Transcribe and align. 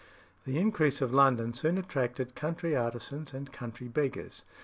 The 0.45 0.57
increase 0.57 0.99
of 0.99 1.13
London 1.13 1.53
soon 1.53 1.77
attracted 1.77 2.33
country 2.33 2.75
artisans 2.75 3.35
and 3.35 3.51
country 3.53 3.87
beggars. 3.87 4.45